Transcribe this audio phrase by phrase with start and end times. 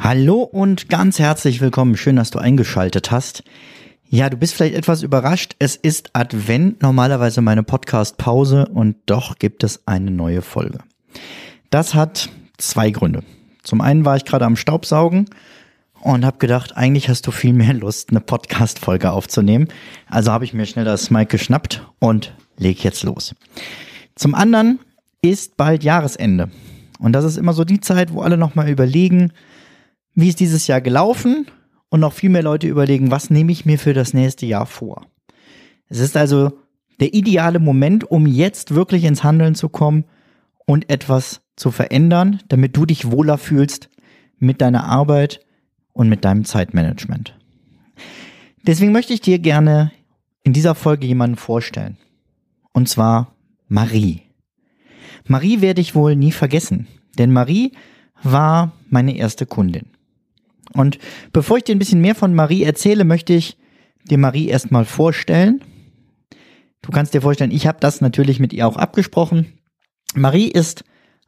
[0.00, 1.96] Hallo und ganz herzlich willkommen.
[1.96, 3.42] Schön, dass du eingeschaltet hast.
[4.08, 5.54] Ja, du bist vielleicht etwas überrascht.
[5.58, 10.78] Es ist Advent, normalerweise meine Podcast-Pause und doch gibt es eine neue Folge.
[11.70, 13.22] Das hat zwei Gründe.
[13.62, 15.30] Zum einen war ich gerade am Staubsaugen
[16.00, 19.68] und habe gedacht, eigentlich hast du viel mehr Lust, eine Podcast-Folge aufzunehmen.
[20.06, 23.34] Also habe ich mir schnell das Mic geschnappt und leg jetzt los.
[24.18, 24.80] Zum anderen
[25.22, 26.50] ist bald Jahresende.
[26.98, 29.32] Und das ist immer so die Zeit, wo alle nochmal überlegen,
[30.14, 31.46] wie ist dieses Jahr gelaufen
[31.88, 35.06] und noch viel mehr Leute überlegen, was nehme ich mir für das nächste Jahr vor.
[35.86, 36.58] Es ist also
[36.98, 40.04] der ideale Moment, um jetzt wirklich ins Handeln zu kommen
[40.66, 43.88] und etwas zu verändern, damit du dich wohler fühlst
[44.38, 45.46] mit deiner Arbeit
[45.92, 47.38] und mit deinem Zeitmanagement.
[48.66, 49.92] Deswegen möchte ich dir gerne
[50.42, 51.96] in dieser Folge jemanden vorstellen.
[52.72, 53.37] Und zwar
[53.68, 54.22] Marie.
[55.26, 56.88] Marie werde ich wohl nie vergessen,
[57.18, 57.72] denn Marie
[58.22, 59.86] war meine erste Kundin.
[60.72, 60.98] Und
[61.32, 63.56] bevor ich dir ein bisschen mehr von Marie erzähle, möchte ich
[64.04, 65.62] dir Marie erstmal vorstellen.
[66.82, 69.52] Du kannst dir vorstellen, ich habe das natürlich mit ihr auch abgesprochen.
[70.14, 70.84] Marie ist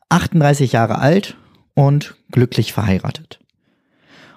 [0.09, 1.37] 38 Jahre alt
[1.75, 3.41] und glücklich verheiratet.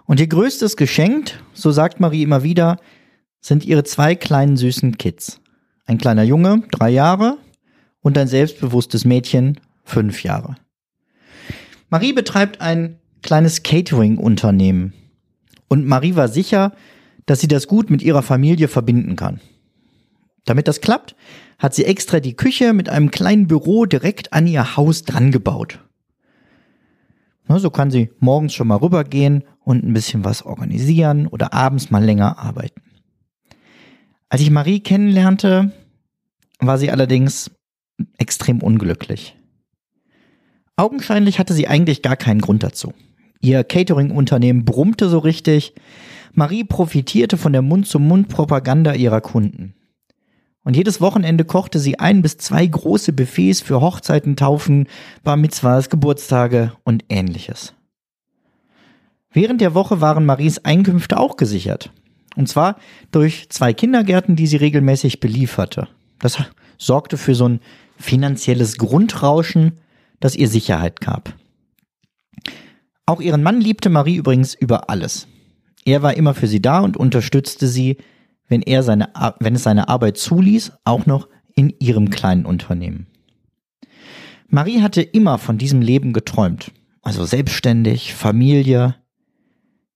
[0.06, 2.78] Und ihr größtes Geschenk, so sagt Marie immer wieder,
[3.40, 5.40] sind ihre zwei kleinen süßen Kids.
[5.86, 7.38] Ein kleiner Junge, drei Jahre,
[8.04, 10.56] und ein selbstbewusstes Mädchen, fünf Jahre.
[11.90, 14.94] Marie betreibt ein kleines Catering-Unternehmen.
[15.68, 16.74] Und Marie war sicher,
[17.26, 19.40] dass sie das gut mit ihrer Familie verbinden kann.
[20.46, 21.16] Damit das klappt,
[21.58, 25.80] hat sie extra die Küche mit einem kleinen Büro direkt an ihr Haus dran gebaut.
[27.48, 32.04] so kann sie morgens schon mal rübergehen und ein bisschen was organisieren oder abends mal
[32.04, 32.82] länger arbeiten.
[34.28, 35.72] Als ich Marie kennenlernte,
[36.60, 37.52] war sie allerdings
[38.18, 39.36] extrem unglücklich.
[40.76, 42.94] Augenscheinlich hatte sie eigentlich gar keinen Grund dazu.
[43.40, 45.74] Ihr Catering-Unternehmen brummte so richtig.
[46.34, 49.76] Marie profitierte von der Mund-zu-Mund-Propaganda ihrer Kunden.
[50.64, 54.88] Und jedes Wochenende kochte sie ein bis zwei große Buffets für Hochzeiten, Taufen,
[55.24, 57.74] Bar Mitzvahs, Geburtstage und ähnliches.
[59.32, 61.92] Während der Woche waren Maries Einkünfte auch gesichert.
[62.36, 62.78] Und zwar
[63.12, 65.88] durch zwei Kindergärten, die sie regelmäßig belieferte.
[66.20, 66.38] Das
[66.78, 67.60] sorgte für so ein
[67.98, 69.80] finanzielles Grundrauschen,
[70.20, 71.34] das ihr Sicherheit gab.
[73.06, 75.28] Auch ihren Mann liebte Marie übrigens über alles.
[75.86, 77.98] Er war immer für sie da und unterstützte sie,
[78.48, 79.10] wenn er seine,
[79.40, 83.08] wenn es seine Arbeit zuließ, auch noch in ihrem kleinen Unternehmen.
[84.48, 86.72] Marie hatte immer von diesem Leben geträumt,
[87.02, 88.96] also selbstständig, Familie.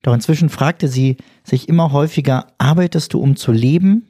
[0.01, 4.07] Doch inzwischen fragte sie sich immer häufiger, arbeitest du um zu leben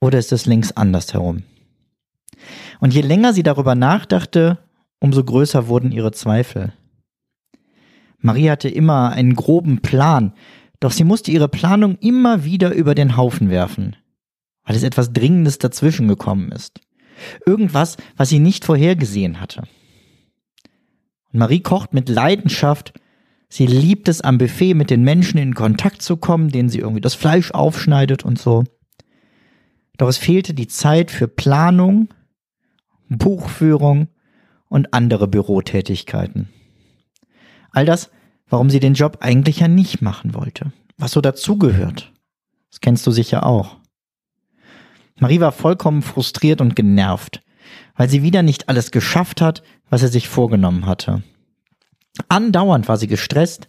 [0.00, 1.44] oder ist es längst andersherum?
[2.80, 4.58] Und je länger sie darüber nachdachte,
[5.00, 6.72] umso größer wurden ihre Zweifel.
[8.18, 10.32] Marie hatte immer einen groben Plan,
[10.80, 13.96] doch sie musste ihre Planung immer wieder über den Haufen werfen,
[14.64, 16.80] weil es etwas Dringendes dazwischen gekommen ist.
[17.46, 19.62] Irgendwas, was sie nicht vorhergesehen hatte.
[21.32, 22.94] Und Marie kocht mit Leidenschaft.
[23.48, 27.00] Sie liebt es, am Buffet mit den Menschen in Kontakt zu kommen, denen sie irgendwie
[27.00, 28.64] das Fleisch aufschneidet und so.
[29.98, 32.08] Doch es fehlte die Zeit für Planung,
[33.18, 34.08] Buchführung
[34.68, 36.48] und andere Bürotätigkeiten.
[37.70, 38.10] All das,
[38.48, 40.72] warum sie den Job eigentlich ja nicht machen wollte.
[40.98, 42.12] Was so dazugehört.
[42.70, 43.76] Das kennst du sicher auch.
[45.18, 47.42] Marie war vollkommen frustriert und genervt,
[47.96, 51.22] weil sie wieder nicht alles geschafft hat, was sie sich vorgenommen hatte.
[52.28, 53.68] Andauernd war sie gestresst.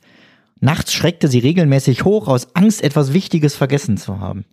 [0.59, 4.45] Nachts schreckte sie regelmäßig hoch aus Angst, etwas Wichtiges vergessen zu haben.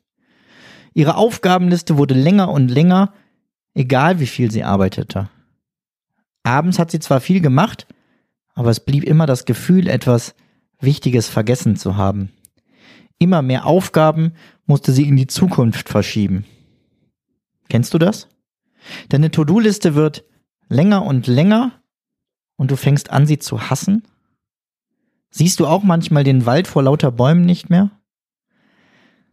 [0.93, 3.13] Ihre Aufgabenliste wurde länger und länger,
[3.75, 5.29] egal wie viel sie arbeitete.
[6.43, 7.87] Abends hat sie zwar viel gemacht,
[8.55, 10.35] aber es blieb immer das Gefühl, etwas
[10.81, 12.31] Wichtiges vergessen zu haben.
[13.19, 14.33] Immer mehr Aufgaben
[14.67, 16.47] musste sie in die Zukunft verschieben.
[17.69, 18.29] Kennst du das?
[19.11, 20.25] Deine To-Do-Liste wird
[20.69, 21.73] länger und länger
[22.57, 24.05] und du fängst an, sie zu hassen?
[25.31, 27.91] Siehst du auch manchmal den Wald vor lauter Bäumen nicht mehr?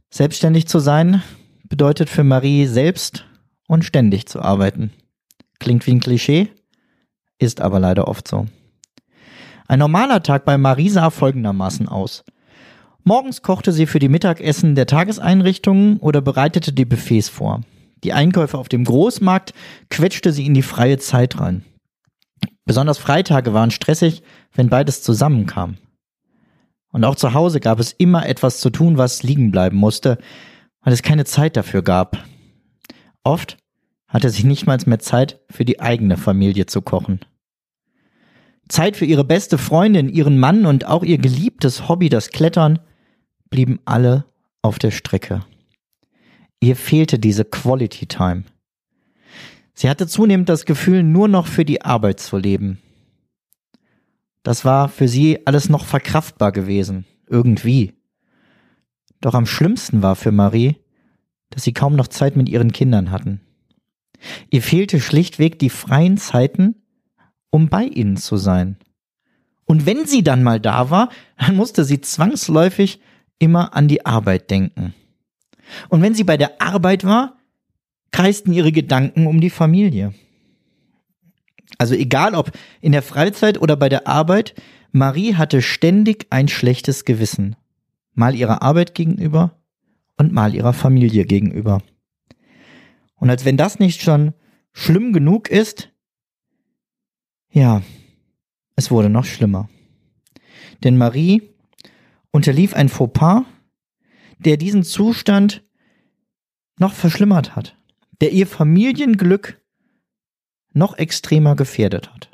[0.09, 1.23] Selbstständig zu sein
[1.63, 3.25] bedeutet für Marie selbst
[3.67, 4.91] und ständig zu arbeiten.
[5.59, 6.49] Klingt wie ein Klischee,
[7.39, 8.47] ist aber leider oft so.
[9.67, 12.23] Ein normaler Tag bei Marie sah folgendermaßen aus.
[13.03, 17.61] Morgens kochte sie für die Mittagessen der Tageseinrichtungen oder bereitete die Buffets vor.
[18.03, 19.53] Die Einkäufe auf dem Großmarkt
[19.89, 21.63] quetschte sie in die freie Zeit rein.
[22.65, 24.23] Besonders Freitage waren stressig,
[24.53, 25.77] wenn beides zusammenkam.
[26.91, 30.17] Und auch zu Hause gab es immer etwas zu tun, was liegen bleiben musste,
[30.81, 32.17] weil es keine Zeit dafür gab.
[33.27, 33.57] Oft
[34.07, 37.19] hatte sie nicht mal mehr Zeit für die eigene Familie zu kochen.
[38.69, 42.79] Zeit für ihre beste Freundin, ihren Mann und auch ihr geliebtes Hobby, das Klettern,
[43.50, 44.24] blieben alle
[44.62, 45.44] auf der Strecke.
[46.62, 48.45] Ihr fehlte diese Quality Time.
[49.73, 52.80] Sie hatte zunehmend das Gefühl, nur noch für die Arbeit zu leben.
[54.41, 57.94] Das war für sie alles noch verkraftbar gewesen, irgendwie.
[59.19, 60.77] Doch am schlimmsten war für Marie,
[61.49, 63.41] dass sie kaum noch Zeit mit ihren Kindern hatten.
[64.49, 66.75] Ihr fehlte schlichtweg die freien Zeiten,
[67.49, 68.77] um bei ihnen zu sein.
[69.65, 73.01] Und wenn sie dann mal da war, dann musste sie zwangsläufig
[73.39, 74.94] immer an die Arbeit denken.
[75.89, 77.38] Und wenn sie bei der Arbeit war,
[78.11, 80.13] kreisten ihre Gedanken um die Familie.
[81.77, 82.51] Also egal ob
[82.81, 84.55] in der Freizeit oder bei der Arbeit,
[84.91, 87.55] Marie hatte ständig ein schlechtes Gewissen.
[88.13, 89.56] Mal ihrer Arbeit gegenüber
[90.17, 91.81] und mal ihrer Familie gegenüber.
[93.15, 94.33] Und als wenn das nicht schon
[94.73, 95.89] schlimm genug ist,
[97.51, 97.81] ja,
[98.75, 99.69] es wurde noch schlimmer.
[100.83, 101.41] Denn Marie
[102.31, 103.43] unterlief ein Fauxpas,
[104.37, 105.63] der diesen Zustand
[106.79, 107.75] noch verschlimmert hat,
[108.21, 109.59] der ihr Familienglück
[110.73, 112.29] noch extremer gefährdet hat.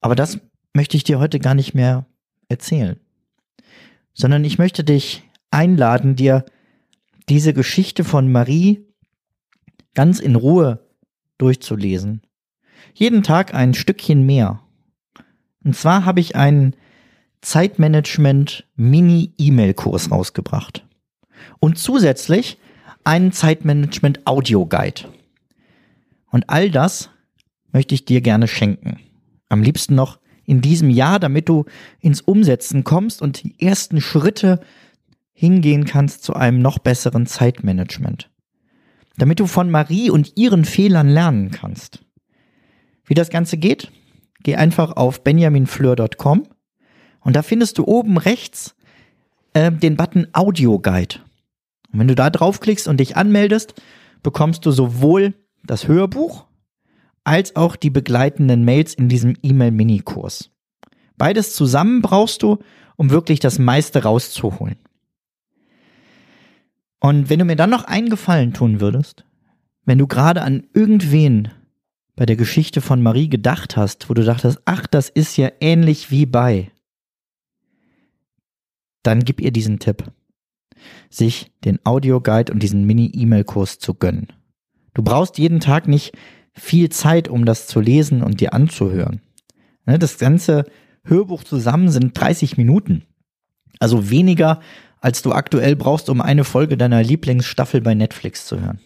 [0.00, 0.38] Aber das
[0.74, 2.04] möchte ich dir heute gar nicht mehr
[2.48, 3.00] erzählen,
[4.12, 5.22] sondern ich möchte dich
[5.54, 6.44] einladen, dir
[7.28, 8.86] diese Geschichte von Marie
[9.94, 10.86] ganz in Ruhe
[11.38, 12.22] durchzulesen.
[12.92, 14.60] Jeden Tag ein Stückchen mehr.
[15.64, 16.76] Und zwar habe ich einen
[17.40, 20.86] Zeitmanagement Mini-E-Mail-Kurs rausgebracht.
[21.60, 22.58] Und zusätzlich
[23.04, 25.02] einen Zeitmanagement Audio-Guide.
[26.30, 27.10] Und all das
[27.72, 28.98] möchte ich dir gerne schenken.
[29.48, 31.64] Am liebsten noch in diesem Jahr, damit du
[32.00, 34.60] ins Umsetzen kommst und die ersten Schritte
[35.34, 38.30] hingehen kannst zu einem noch besseren Zeitmanagement.
[39.18, 42.04] Damit du von Marie und ihren Fehlern lernen kannst.
[43.04, 43.92] Wie das Ganze geht?
[44.42, 46.44] Geh einfach auf benjaminfleur.com
[47.20, 48.74] und da findest du oben rechts
[49.52, 51.16] äh, den Button Audio Guide.
[51.92, 53.74] Und wenn du da draufklickst und dich anmeldest,
[54.22, 55.34] bekommst du sowohl
[55.64, 56.46] das Hörbuch
[57.24, 60.50] als auch die begleitenden Mails in diesem E-Mail-Mini-Kurs.
[61.16, 62.58] Beides zusammen brauchst du,
[62.96, 64.76] um wirklich das meiste rauszuholen.
[67.04, 69.26] Und wenn du mir dann noch einen Gefallen tun würdest,
[69.84, 71.50] wenn du gerade an irgendwen
[72.16, 76.10] bei der Geschichte von Marie gedacht hast, wo du dachtest, ach, das ist ja ähnlich
[76.10, 76.70] wie bei,
[79.02, 80.10] dann gib ihr diesen Tipp,
[81.10, 84.28] sich den Audioguide und diesen Mini-E-Mail-Kurs zu gönnen.
[84.94, 86.16] Du brauchst jeden Tag nicht
[86.54, 89.20] viel Zeit, um das zu lesen und dir anzuhören.
[89.84, 90.64] Ne, das ganze
[91.04, 93.04] Hörbuch zusammen sind 30 Minuten.
[93.78, 94.60] Also weniger,
[95.04, 98.80] als du aktuell brauchst, um eine Folge deiner Lieblingsstaffel bei Netflix zu hören.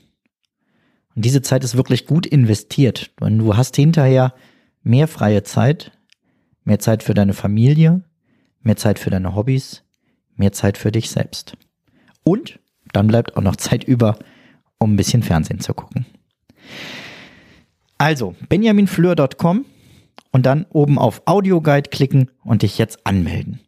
[1.15, 3.13] Und diese Zeit ist wirklich gut investiert.
[3.21, 4.35] Denn du hast hinterher
[4.83, 5.93] mehr freie Zeit,
[6.65, 8.03] mehr Zeit für deine Familie,
[8.63, 9.85] mehr Zeit für deine Hobbys,
[10.35, 11.57] mehr Zeit für dich selbst.
[12.25, 12.59] Und
[12.93, 14.19] dann bleibt auch noch Zeit über,
[14.79, 16.05] um ein bisschen Fernsehen zu gucken.
[17.97, 19.65] Also, benjaminfleur.com
[20.33, 23.61] und dann oben auf Audioguide klicken und dich jetzt anmelden.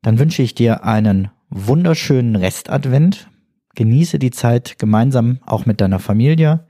[0.00, 3.30] Dann wünsche ich dir einen wunderschönen Restadvent.
[3.76, 6.66] Genieße die Zeit gemeinsam auch mit deiner Familie.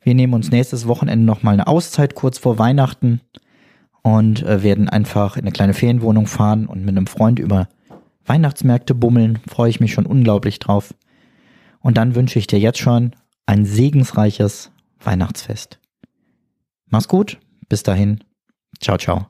[0.00, 3.20] Wir nehmen uns nächstes Wochenende nochmal eine Auszeit kurz vor Weihnachten
[4.02, 7.68] und äh, werden einfach in eine kleine Ferienwohnung fahren und mit einem Freund über
[8.24, 10.94] Weihnachtsmärkte bummeln, freue ich mich schon unglaublich drauf.
[11.80, 13.12] Und dann wünsche ich dir jetzt schon
[13.46, 14.70] ein segensreiches
[15.00, 15.80] Weihnachtsfest.
[16.86, 18.22] Mach's gut, bis dahin.
[18.80, 19.29] Ciao, ciao.